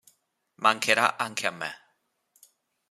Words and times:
Mancherà 0.55 1.15
anche 1.15 1.45
a 1.45 1.51
me!". 1.51 1.71